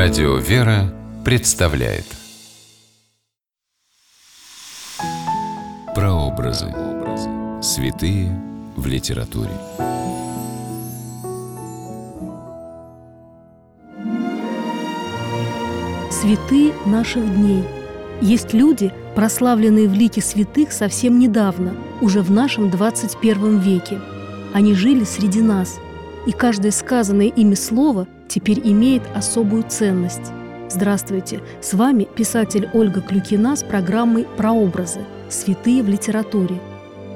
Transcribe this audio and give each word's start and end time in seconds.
Радио 0.00 0.36
«Вера» 0.36 0.94
представляет 1.24 2.04
Прообразы. 5.92 6.72
Святые 7.60 8.30
в 8.76 8.86
литературе. 8.86 9.50
Святые 16.12 16.72
наших 16.86 17.34
дней. 17.34 17.64
Есть 18.20 18.54
люди, 18.54 18.92
прославленные 19.16 19.88
в 19.88 19.94
лике 19.94 20.20
святых 20.20 20.70
совсем 20.70 21.18
недавно, 21.18 21.74
уже 22.00 22.22
в 22.22 22.30
нашем 22.30 22.70
21 22.70 23.58
веке. 23.58 23.98
Они 24.54 24.74
жили 24.74 25.02
среди 25.02 25.42
нас, 25.42 25.80
и 26.26 26.32
каждое 26.32 26.70
сказанное 26.70 27.28
ими 27.28 27.54
слово 27.54 28.06
теперь 28.28 28.60
имеет 28.62 29.02
особую 29.14 29.64
ценность. 29.68 30.32
Здравствуйте! 30.70 31.40
С 31.62 31.72
вами 31.72 32.06
писатель 32.14 32.68
Ольга 32.74 33.00
Клюкина 33.00 33.56
с 33.56 33.62
программой 33.62 34.26
«Прообразы. 34.36 35.00
Святые 35.30 35.82
в 35.82 35.88
литературе». 35.88 36.60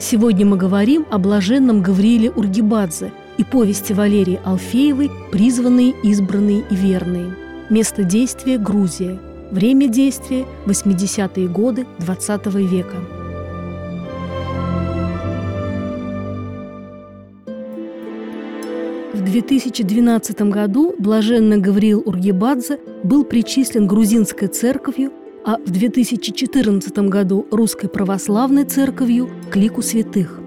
Сегодня 0.00 0.46
мы 0.46 0.56
говорим 0.56 1.06
о 1.10 1.18
блаженном 1.18 1.82
Гаврииле 1.82 2.30
Ургибадзе 2.30 3.12
и 3.36 3.44
повести 3.44 3.92
Валерии 3.92 4.40
Алфеевой 4.44 5.10
«Призванные, 5.30 5.94
избранные 6.02 6.64
и 6.70 6.74
верные». 6.74 7.36
Место 7.70 8.04
действия– 8.04 8.58
Грузия. 8.58 9.18
Время 9.50 9.86
действия– 9.88 10.46
80-е 10.66 11.46
годы 11.48 11.86
XX 11.98 12.66
века. 12.66 12.96
В 19.12 19.20
2012 19.20 20.40
году 20.42 20.94
блаженный 20.98 21.58
Гавриил 21.58 22.02
Ургибадзе 22.06 22.78
был 23.04 23.24
причислен 23.24 23.86
грузинской 23.86 24.48
церковью, 24.48 25.12
а 25.44 25.58
в 25.58 25.70
2014 25.70 26.98
году 27.10 27.46
русской 27.50 27.88
православной 27.88 28.64
церковью 28.64 29.28
к 29.50 29.56
лику 29.56 29.82
святых. 29.82 30.40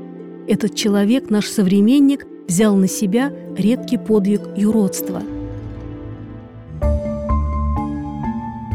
Этот 0.47 0.73
человек, 0.73 1.29
наш 1.29 1.45
современник, 1.45 2.25
взял 2.47 2.75
на 2.75 2.87
себя 2.87 3.31
редкий 3.55 3.99
подвиг 3.99 4.41
юродства. 4.57 5.21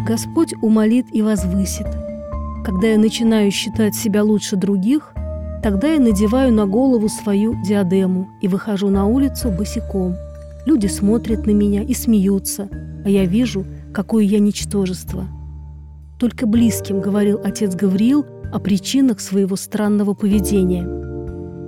Господь 0.06 0.54
умолит 0.62 1.06
и 1.12 1.20
возвысит. 1.20 1.86
Когда 2.64 2.88
я 2.88 2.98
начинаю 2.98 3.50
считать 3.50 3.96
себя 3.96 4.22
лучше 4.22 4.54
других– 4.54 5.14
Тогда 5.62 5.88
я 5.88 6.00
надеваю 6.00 6.52
на 6.52 6.66
голову 6.66 7.08
свою 7.08 7.54
диадему 7.62 8.30
и 8.40 8.48
выхожу 8.48 8.88
на 8.88 9.06
улицу 9.06 9.50
босиком. 9.50 10.16
Люди 10.64 10.86
смотрят 10.86 11.46
на 11.46 11.50
меня 11.50 11.82
и 11.82 11.92
смеются, 11.92 12.68
а 13.04 13.08
я 13.08 13.26
вижу, 13.26 13.66
какое 13.92 14.24
я 14.24 14.38
ничтожество. 14.38 15.26
Только 16.18 16.46
близким 16.46 17.00
говорил 17.00 17.40
отец 17.44 17.74
Гавриил 17.74 18.24
о 18.52 18.58
причинах 18.58 19.20
своего 19.20 19.56
странного 19.56 20.14
поведения. 20.14 20.84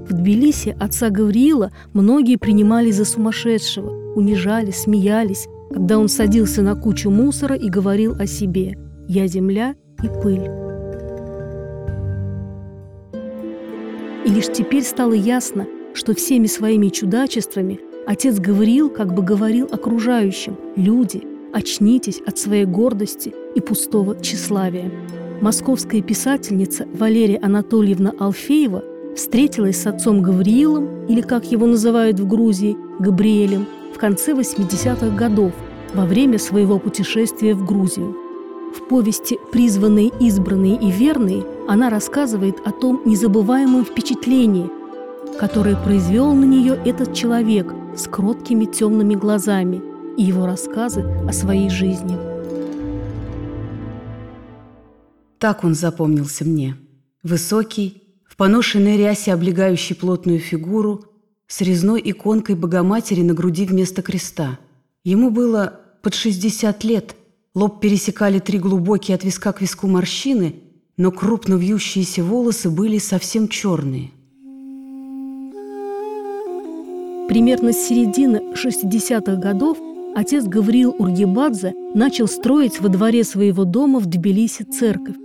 В 0.07 0.13
Тбилиси 0.13 0.75
отца 0.79 1.11
Гавриила 1.11 1.71
многие 1.93 2.37
принимали 2.37 2.91
за 2.91 3.05
сумасшедшего, 3.05 4.15
унижали, 4.15 4.71
смеялись, 4.71 5.49
когда 5.71 5.99
он 5.99 6.09
садился 6.09 6.63
на 6.63 6.75
кучу 6.75 7.11
мусора 7.11 7.57
и 7.57 7.69
говорил 7.69 8.15
о 8.19 8.27
себе 8.27 8.77
«Я 9.09 9.27
земля 9.27 9.75
и 10.03 10.09
пыль». 10.09 10.62
И 14.25 14.31
лишь 14.31 14.53
теперь 14.53 14.85
стало 14.85 15.15
ясно, 15.15 15.67
что 15.95 16.15
всеми 16.15 16.47
своими 16.47 16.89
чудачествами 16.89 17.81
отец 18.07 18.39
говорил, 18.39 18.89
как 18.89 19.15
бы 19.15 19.23
говорил 19.23 19.69
окружающим 19.71 20.57
«Люди, 20.77 21.23
очнитесь 21.53 22.21
от 22.25 22.39
своей 22.39 22.65
гордости 22.65 23.35
и 23.55 23.61
пустого 23.61 24.17
тщеславия». 24.21 24.91
Московская 25.41 26.03
писательница 26.03 26.87
Валерия 26.95 27.41
Анатольевна 27.43 28.13
Алфеева 28.17 28.85
встретилась 29.17 29.83
с 29.83 29.87
отцом 29.89 30.23
Гавриилом, 30.23 31.07
или, 31.07 31.21
как 31.21 31.51
его 31.51 31.67
называют 31.67 32.21
в 32.21 32.29
Грузии, 32.29 32.77
Габриэлем, 33.01 33.67
в 33.93 33.99
конце 33.99 34.33
80-х 34.35 35.17
годов, 35.17 35.53
во 35.95 36.07
время 36.07 36.39
своего 36.39 36.79
путешествия 36.79 37.55
в 37.55 37.67
Грузию. 37.67 38.17
В 38.75 38.89
повести 38.89 39.39
«Призванные, 39.51 40.11
избранные 40.19 40.81
и 40.81 40.91
верные» 40.91 41.45
она 41.69 41.91
рассказывает 41.91 42.57
о 42.65 42.73
том 42.73 43.03
незабываемом 43.05 43.85
впечатлении, 43.85 44.71
которое 45.39 45.77
произвел 45.77 46.33
на 46.33 46.45
нее 46.45 46.81
этот 46.87 47.13
человек 47.13 47.71
с 47.95 48.09
кроткими 48.09 48.65
темными 48.65 49.15
глазами 49.15 49.83
и 50.17 50.23
его 50.23 50.47
рассказы 50.47 51.03
о 51.29 51.33
своей 51.35 51.69
жизни. 51.69 52.17
Так 55.39 55.65
он 55.65 55.75
запомнился 55.75 56.47
мне. 56.47 56.77
Высокий, 57.23 58.03
в 58.27 58.37
поношенной 58.37 58.97
рясе, 58.97 59.35
облегающий 59.35 59.95
плотную 59.95 60.39
фигуру, 60.39 61.05
с 61.47 61.61
резной 61.61 62.01
иконкой 62.03 62.55
Богоматери 62.55 63.21
на 63.21 63.35
груди 63.35 63.67
вместо 63.67 64.01
креста. 64.01 64.59
Ему 65.05 65.31
было 65.31 65.81
под 66.03 66.15
60 66.15 66.85
лет– 66.85 67.17
Лоб 67.55 67.81
пересекали 67.81 68.39
три 68.39 68.59
глубокие 68.59 69.15
от 69.15 69.25
виска 69.25 69.53
к 69.53 69.61
виску 69.61 69.87
морщины, 69.87 70.55
но 70.97 71.11
крупно 71.11 71.57
вьющиеся 71.57 72.25
волосы 72.25 72.71
были 72.71 72.97
совсем 72.97 73.47
черные. 73.47 74.11
Примерно 77.29 77.75
с 77.75 77.87
середины 77.87 78.55
60-х 78.55 79.37
годов 79.37 79.77
отец 80.17 80.45
Гавриил 80.45 80.95
Ургибадзе 80.99 81.75
начал 81.95 82.27
строить 82.27 82.81
во 82.81 82.89
дворе 82.89 83.23
своего 83.23 83.65
дома 83.65 84.01
в 84.01 84.07
Тбилиси 84.07 84.63
церковь. 84.63 85.17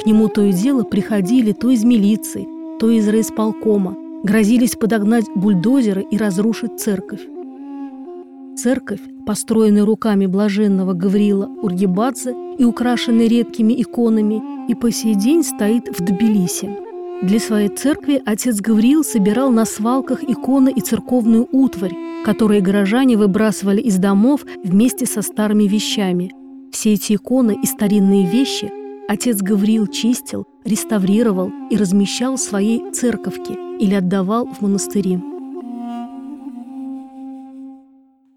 К 0.00 0.06
нему 0.06 0.28
то 0.28 0.40
и 0.42 0.52
дело 0.52 0.84
приходили 0.84 1.50
то 1.50 1.68
из 1.68 1.82
милиции, 1.82 2.46
то 2.78 2.90
из 2.90 3.08
райисполкома, 3.08 3.96
грозились 4.22 4.76
подогнать 4.76 5.26
бульдозеры 5.34 6.06
и 6.08 6.16
разрушить 6.16 6.80
церковь. 6.80 7.22
Церковь, 8.56 9.00
построенная 9.26 9.84
руками 9.84 10.26
блаженного 10.26 10.92
Гавриила 10.92 11.46
Ургибадзе 11.46 12.34
и 12.58 12.64
украшенная 12.64 13.26
редкими 13.26 13.80
иконами, 13.80 14.42
и 14.68 14.74
по 14.74 14.90
сей 14.90 15.14
день 15.14 15.42
стоит 15.42 15.88
в 15.88 16.04
Тбилиси. 16.04 16.70
Для 17.22 17.40
своей 17.40 17.68
церкви 17.68 18.20
отец 18.24 18.60
Гавриил 18.60 19.04
собирал 19.04 19.50
на 19.50 19.64
свалках 19.64 20.22
иконы 20.22 20.72
и 20.74 20.80
церковную 20.80 21.48
утварь, 21.50 21.94
которые 22.24 22.60
горожане 22.60 23.16
выбрасывали 23.16 23.80
из 23.80 23.96
домов 23.96 24.44
вместе 24.62 25.06
со 25.06 25.22
старыми 25.22 25.64
вещами. 25.64 26.32
Все 26.72 26.92
эти 26.92 27.14
иконы 27.14 27.58
и 27.62 27.66
старинные 27.66 28.26
вещи 28.26 28.70
отец 29.08 29.40
Гавриил 29.40 29.86
чистил, 29.86 30.46
реставрировал 30.64 31.50
и 31.70 31.76
размещал 31.76 32.36
в 32.36 32.40
своей 32.40 32.90
церковке 32.92 33.54
или 33.78 33.94
отдавал 33.94 34.46
в 34.46 34.60
монастыри. 34.60 35.31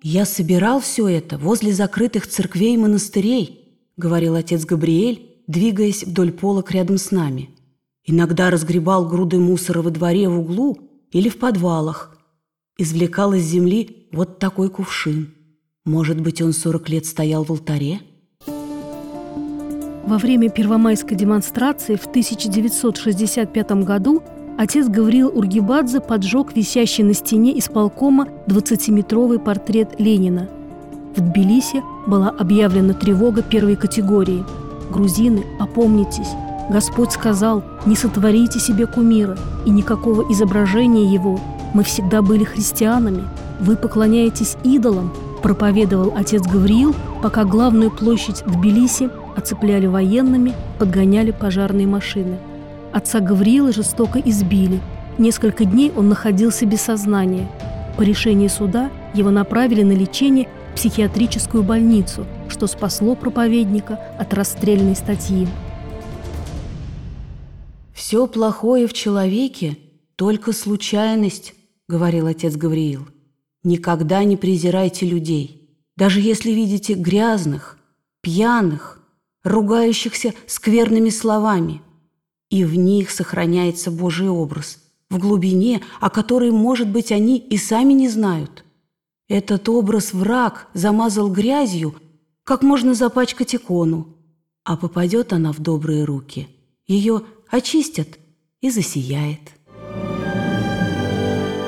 «Я 0.07 0.25
собирал 0.25 0.81
все 0.81 1.07
это 1.07 1.39
возле 1.39 1.73
закрытых 1.73 2.27
церквей 2.27 2.75
и 2.75 2.77
монастырей»,— 2.77 3.75
говорил 3.97 4.35
отец 4.35 4.63
Габриэль, 4.63 5.41
двигаясь 5.47 6.03
вдоль 6.03 6.31
полок 6.31 6.69
рядом 6.69 6.99
с 6.99 7.09
нами. 7.09 7.49
«Иногда 8.03 8.51
разгребал 8.51 9.09
груды 9.09 9.39
мусора 9.39 9.81
во 9.81 9.89
дворе 9.89 10.29
в 10.29 10.39
углу 10.39 10.77
или 11.11 11.27
в 11.27 11.39
подвалах. 11.39 12.16
Извлекал 12.77 13.33
из 13.33 13.45
земли 13.45 14.07
вот 14.11 14.38
такой 14.38 14.69
кувшин. 14.69 15.33
Может 15.85 16.22
быть, 16.22 16.39
он 16.39 16.53
сорок 16.53 16.87
лет 16.87 17.07
стоял 17.07 17.43
в 17.43 17.49
алтаре?» 17.49 17.99
Во 20.05 20.19
время 20.19 20.51
первомайской 20.51 21.17
демонстрации 21.17 21.95
в 21.95 22.05
1965 22.05 23.72
году 23.83 24.22
отец 24.57 24.88
Гавриил 24.88 25.31
Ургибадзе 25.35 25.99
поджег 25.99 26.55
висящий 26.55 27.03
на 27.03 27.13
стене 27.13 27.57
исполкома 27.59 28.27
20-метровый 28.47 29.39
портрет 29.39 29.99
Ленина. 29.99 30.47
В 31.16 31.22
Тбилиси 31.22 31.81
была 32.07 32.29
объявлена 32.29 32.93
тревога 32.93 33.41
первой 33.41 33.75
категории. 33.75 34.43
«Грузины, 34.91 35.43
опомнитесь! 35.59 36.29
Господь 36.69 37.11
сказал, 37.11 37.63
не 37.85 37.96
сотворите 37.96 38.59
себе 38.59 38.87
кумира 38.87 39.37
и 39.66 39.69
никакого 39.69 40.31
изображения 40.31 41.05
его. 41.05 41.40
Мы 41.73 41.84
всегда 41.84 42.22
были 42.22 42.43
христианами. 42.43 43.23
Вы 43.59 43.75
поклоняетесь 43.75 44.58
идолам», 44.63 45.13
проповедовал 45.41 46.13
отец 46.16 46.41
Гавриил, 46.41 46.96
пока 47.22 47.43
главную 47.43 47.91
площадь 47.91 48.43
Тбилиси 48.46 49.09
оцепляли 49.35 49.85
военными, 49.85 50.53
подгоняли 50.79 51.31
пожарные 51.31 51.87
машины– 51.87 52.37
Отца 52.96 53.20
Гавриила 53.20 53.74
жестоко 53.74 54.20
избили. 54.20 54.80
Несколько 55.18 55.66
дней 55.66 55.92
он 55.92 56.08
находился 56.08 56.66
без 56.66 56.80
сознания. 56.80 57.52
По 57.97 58.03
решению 58.03 58.50
суда 58.50 58.90
его 59.14 59.32
направили 59.32 59.84
на 59.84 59.92
лечение 59.92 60.47
в 60.72 60.76
психиатрическую 60.78 61.62
больницу, 61.62 62.26
что 62.47 62.68
спасло 62.68 63.16
проповедника 63.16 63.96
от 64.18 64.34
расстрельной 64.34 64.96
статьи. 64.96 65.46
«Все 67.94 68.28
плохое 68.28 68.88
в 68.88 68.94
человеке– 68.94 69.78
только 70.16 70.53
случайность»,– 70.53 71.53
говорил 71.90 72.28
отец 72.28 72.56
Гавриил. 72.56 73.09
«Никогда 73.66 74.24
не 74.24 74.38
презирайте 74.38 75.06
людей. 75.06 75.70
даже 75.97 76.22
если 76.22 76.52
видите 76.52 76.94
грязных, 76.94 77.78
пьяных, 78.22 79.02
ругающихся 79.44 80.34
скверными 80.47 81.09
словами. 81.09 81.82
И 82.50 82.64
в 82.64 82.76
них 82.76 83.12
сохраняется 83.12 83.92
Божий 83.92 84.30
образ, 84.30 84.80
в 85.09 85.18
глубине, 85.18 85.82
о 86.00 86.09
которой, 86.09 86.52
может 86.52 86.88
быть, 86.88 87.12
они 87.12 87.38
и 87.38 87.58
сами 87.58 87.94
не 87.94 88.09
знают. 88.09 88.64
Этот 89.28 89.68
образ 89.70 90.14
враг 90.14 90.68
замазал 90.74 91.32
грязью, 91.32 91.96
как 92.44 92.62
можно 92.62 92.94
запачкать 92.94 93.56
икону, 93.56 94.16
а 94.64 94.78
попадет 94.78 95.34
она 95.34 95.52
в 95.52 95.59
добрые 95.59 96.03
руки. 96.03 96.47
Ее 96.86 97.24
очистят 97.50 98.20
и 98.62 98.70
засияет. 98.70 99.40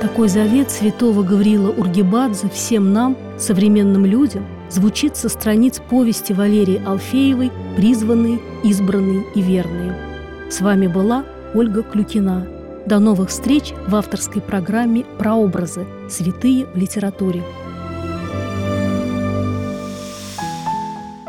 Такой 0.02 0.30
завет 0.30 0.70
святого 0.70 1.24
Гавриила 1.24 1.72
Ургибадзе 1.72 2.50
всем 2.50 2.94
нам, 2.94 3.18
современным 3.40 4.06
людям, 4.06 4.46
звучит 4.70 5.18
со 5.18 5.28
страниц 5.28 5.82
повести 5.90 6.34
Валерии 6.34 6.82
Алфеевой 6.86 7.52
«Призванные, 7.76 8.40
избранные 8.64 9.26
и 9.34 9.42
верные». 9.42 10.06
С 10.50 10.62
вами 10.62 10.88
была 10.88 11.26
Ольга 11.54 11.84
Клюкина. 11.84 12.48
До 12.86 13.00
новых 13.00 13.30
встреч 13.30 13.74
в 13.86 13.94
авторской 13.96 14.42
программе 14.42 15.04
«Прообразы. 15.18 15.86
Святые 16.10 16.66
в 16.68 16.78
литературе». 16.78 17.44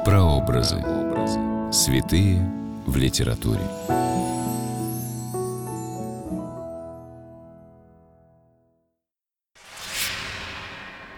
Прообразы. 0.04 0.84
Святые 1.72 2.48
в 2.86 2.96
литературе. 2.96 3.60